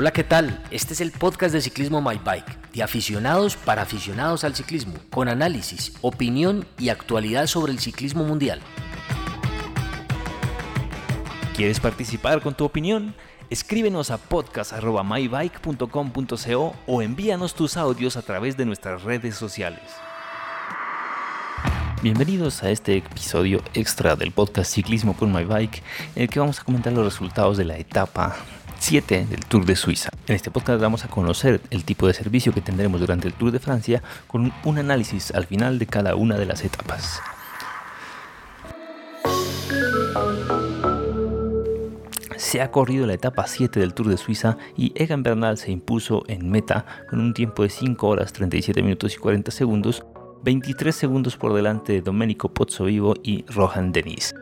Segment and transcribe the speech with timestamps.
[0.00, 0.62] Hola, ¿qué tal?
[0.70, 5.28] Este es el podcast de Ciclismo My Bike, de aficionados para aficionados al ciclismo, con
[5.28, 8.60] análisis, opinión y actualidad sobre el ciclismo mundial.
[11.56, 13.12] ¿Quieres participar con tu opinión?
[13.50, 19.82] Escríbenos a podcast.mybike.com.co o envíanos tus audios a través de nuestras redes sociales.
[22.04, 25.82] Bienvenidos a este episodio extra del podcast Ciclismo con My Bike,
[26.14, 28.36] en el que vamos a comentar los resultados de la etapa
[28.78, 30.10] 7 del Tour de Suiza.
[30.26, 33.50] En este podcast vamos a conocer el tipo de servicio que tendremos durante el Tour
[33.50, 37.20] de Francia con un análisis al final de cada una de las etapas.
[42.36, 46.22] Se ha corrido la etapa 7 del Tour de Suiza y Egan Bernal se impuso
[46.28, 50.04] en meta con un tiempo de 5 horas 37 minutos y 40 segundos,
[50.44, 54.34] 23 segundos por delante de Domenico Pozzovivo y Rohan Dennis.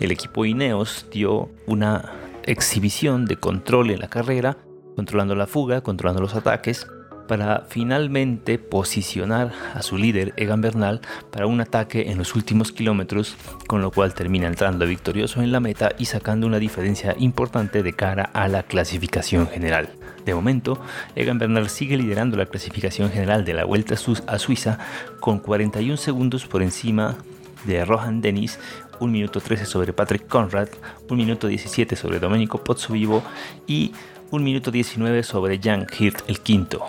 [0.00, 2.10] El equipo Ineos dio una
[2.44, 4.58] exhibición de control en la carrera,
[4.96, 6.86] controlando la fuga, controlando los ataques,
[7.32, 13.36] para finalmente posicionar a su líder Egan Bernal para un ataque en los últimos kilómetros,
[13.66, 17.92] con lo cual termina entrando victorioso en la meta y sacando una diferencia importante de
[17.94, 19.90] cara a la clasificación general.
[20.26, 20.80] De momento,
[21.16, 23.94] Egan Bernal sigue liderando la clasificación general de la Vuelta
[24.26, 24.78] a Suiza
[25.20, 27.16] con 41 segundos por encima
[27.64, 28.58] de Rohan Dennis,
[29.00, 30.68] 1 minuto 13 sobre Patrick Conrad,
[31.08, 33.22] 1 minuto 17 sobre Domenico Pozzovivo
[33.66, 33.92] y
[34.30, 36.86] 1 minuto 19 sobre Jan Hirt el quinto.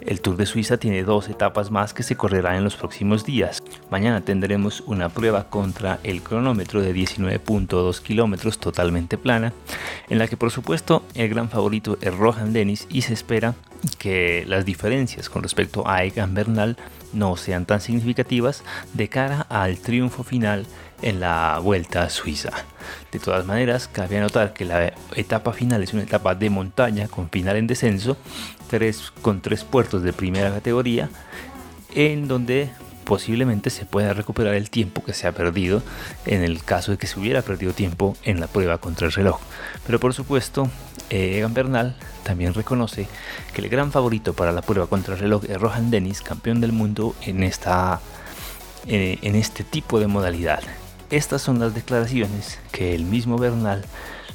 [0.00, 3.62] El Tour de Suiza tiene dos etapas más que se correrán en los próximos días.
[3.90, 9.54] Mañana tendremos una prueba contra el cronómetro de 19.2 kilómetros totalmente plana,
[10.08, 13.54] en la que por supuesto el gran favorito es Rohan Dennis y se espera
[13.98, 16.76] que las diferencias con respecto a Egan Bernal
[17.12, 20.66] no sean tan significativas de cara al triunfo final
[21.02, 22.50] en la Vuelta a Suiza.
[23.12, 27.30] De todas maneras, cabe anotar que la etapa final es una etapa de montaña con
[27.30, 28.16] final en descenso,
[29.22, 31.08] con tres puertos de primera categoría,
[31.94, 32.70] en donde
[33.04, 35.82] posiblemente se pueda recuperar el tiempo que se ha perdido
[36.26, 39.40] en el caso de que se hubiera perdido tiempo en la prueba contra el reloj.
[39.86, 40.68] Pero por supuesto,
[41.10, 43.06] eh, Egan Bernal también reconoce
[43.52, 46.72] que el gran favorito para la prueba contra el reloj es Rohan Dennis, campeón del
[46.72, 48.00] mundo en, esta,
[48.86, 50.62] eh, en este tipo de modalidad.
[51.10, 53.84] Estas son las declaraciones que el mismo Bernal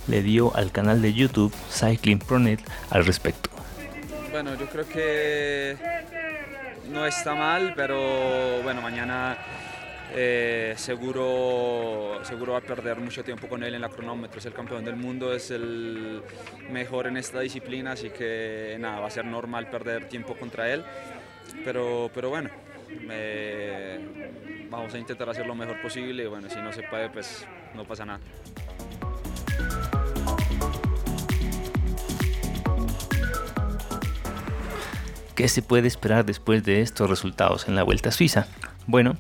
[0.07, 2.59] le dio al canal de YouTube Cycling Pronet
[2.90, 3.50] al respecto.
[4.31, 5.75] Bueno, yo creo que
[6.88, 9.38] no está mal, pero bueno, mañana
[10.16, 14.40] eh, seguro, seguro va a perder mucho tiempo con él en la cronómetro.
[14.40, 16.23] Es el campeón del mundo, es el
[16.72, 20.84] mejor en esta disciplina, así que nada, va a ser normal perder tiempo contra él.
[21.63, 22.50] Pero, pero bueno,
[24.69, 27.45] vamos a intentar hacer lo mejor posible y bueno, si no se puede, pues
[27.75, 28.19] no pasa nada.
[35.39, 38.47] ¿Qué se puede esperar después de estos resultados en la Vuelta a Suiza?
[38.88, 39.16] Bueno,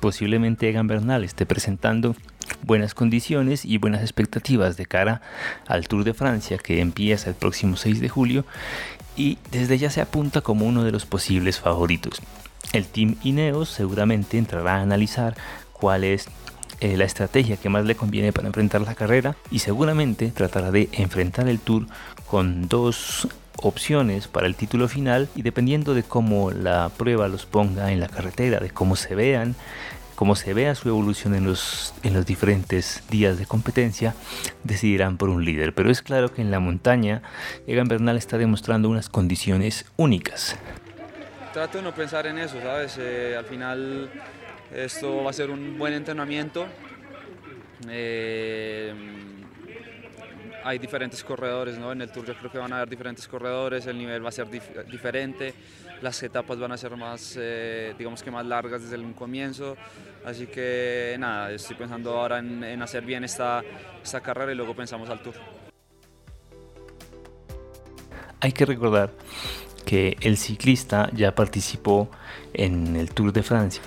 [0.00, 2.16] posiblemente Egan Bernal esté presentando
[2.62, 5.20] buenas condiciones y buenas expectativas de cara
[5.66, 8.46] al Tour de Francia que empieza el próximo 6 de julio
[9.14, 12.22] y desde ya se apunta como uno de los posibles favoritos.
[12.72, 15.36] El Team Ineos seguramente entrará a analizar
[15.74, 16.30] cuál es
[16.80, 20.88] eh, la estrategia que más le conviene para enfrentar la carrera y seguramente tratará de
[20.92, 21.88] enfrentar el Tour
[22.26, 23.28] con dos
[23.62, 28.08] opciones para el título final y dependiendo de cómo la prueba los ponga en la
[28.08, 29.54] carretera, de cómo se vean,
[30.14, 34.14] cómo se vea su evolución en los, en los diferentes días de competencia,
[34.64, 35.74] decidirán por un líder.
[35.74, 37.22] Pero es claro que en la montaña
[37.66, 40.56] Egan Bernal está demostrando unas condiciones únicas
[41.56, 42.98] trato de no pensar en eso, ¿sabes?
[43.00, 44.10] Eh, al final
[44.74, 46.66] esto va a ser un buen entrenamiento.
[47.88, 48.92] Eh,
[50.66, 51.92] hay diferentes corredores, ¿no?
[51.92, 54.32] En el Tour yo creo que van a haber diferentes corredores, el nivel va a
[54.32, 55.54] ser diferente,
[56.02, 59.76] las etapas van a ser más, eh, digamos que más largas desde el comienzo,
[60.24, 63.62] así que nada, estoy pensando ahora en, en hacer bien esta,
[64.02, 65.34] esta carrera y luego pensamos al Tour.
[68.40, 69.12] Hay que recordar
[69.84, 72.10] que el ciclista ya participó
[72.52, 73.82] en el Tour de Francia.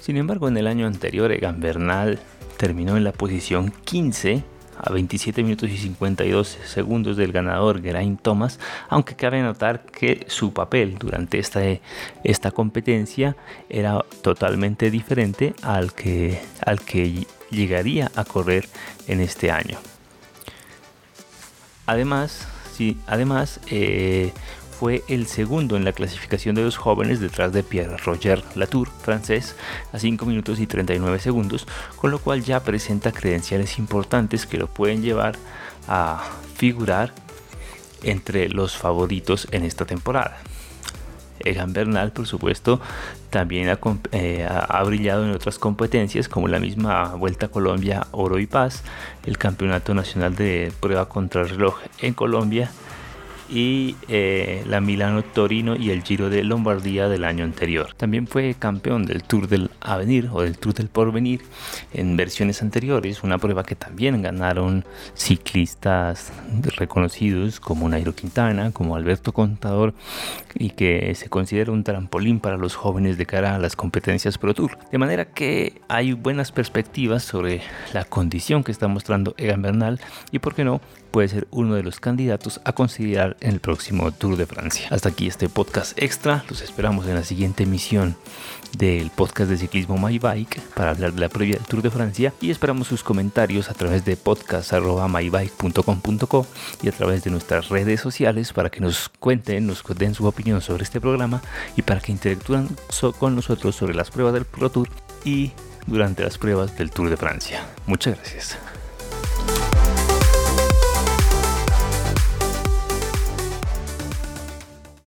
[0.00, 2.20] Sin embargo, en el año anterior, Egan Bernal
[2.56, 8.58] terminó en la posición 15 a 27 minutos y 52 segundos del ganador Geraint Thomas,
[8.88, 11.60] aunque cabe notar que su papel durante esta,
[12.24, 13.36] esta competencia
[13.68, 18.68] era totalmente diferente al que, al que llegaría a correr
[19.06, 19.78] en este año.
[21.86, 24.32] Además, sí, además eh,
[24.82, 29.54] fue el segundo en la clasificación de los jóvenes detrás de Pierre Roger Latour, francés,
[29.92, 34.66] a 5 minutos y 39 segundos, con lo cual ya presenta credenciales importantes que lo
[34.66, 35.36] pueden llevar
[35.86, 36.24] a
[36.56, 37.12] figurar
[38.02, 40.38] entre los favoritos en esta temporada.
[41.38, 42.80] Egan Bernal, por supuesto,
[43.30, 43.68] también
[44.10, 48.82] eh, ha, brillado en otras competencias como la misma Vuelta a Colombia Oro y Paz,
[49.26, 52.72] el Campeonato Nacional de Prueba contra el Reloj en Colombia
[53.48, 57.94] y eh, la Milano Torino y el Giro de Lombardía del año anterior.
[57.96, 61.42] También fue campeón del Tour del Avenir o del Tour del Porvenir
[61.92, 64.84] en versiones anteriores, una prueba que también ganaron
[65.14, 66.32] ciclistas
[66.76, 69.94] reconocidos como Nairo Quintana, como Alberto Contador
[70.54, 74.54] y que se considera un trampolín para los jóvenes de cara a las competencias Pro
[74.54, 74.78] Tour.
[74.90, 77.62] De manera que hay buenas perspectivas sobre
[77.92, 80.00] la condición que está mostrando Egan Bernal
[80.30, 80.80] y por qué no
[81.10, 84.88] puede ser uno de los candidatos a considerar en el próximo Tour de Francia.
[84.90, 86.44] Hasta aquí este podcast extra.
[86.48, 88.16] Los esperamos en la siguiente emisión
[88.76, 92.32] del podcast de ciclismo My Bike para hablar de la previa del Tour de Francia
[92.40, 96.46] y esperamos sus comentarios a través de podcast.mybike.com.co
[96.82, 100.60] y a través de nuestras redes sociales para que nos cuenten, nos den su opinión
[100.60, 101.42] sobre este programa
[101.76, 102.68] y para que interactúen
[103.18, 104.88] con nosotros sobre las pruebas del Pro Tour
[105.24, 105.52] y
[105.86, 107.66] durante las pruebas del Tour de Francia.
[107.86, 108.58] Muchas gracias.